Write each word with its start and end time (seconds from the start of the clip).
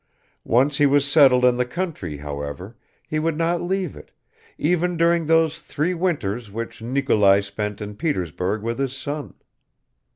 Once 0.49 0.79
he 0.79 0.87
was 0.87 1.05
settled 1.07 1.45
in 1.45 1.57
the 1.57 1.63
country, 1.63 2.17
however, 2.17 2.75
he 3.07 3.19
would 3.19 3.37
not 3.37 3.61
leave 3.61 3.95
it, 3.95 4.09
even 4.57 4.97
during 4.97 5.27
those 5.27 5.59
three 5.59 5.93
winters 5.93 6.49
which 6.49 6.81
Nikolai 6.81 7.39
spent 7.41 7.79
in 7.81 7.95
Petersburg 7.95 8.63
with 8.63 8.79
his 8.79 8.97
son. 8.97 9.35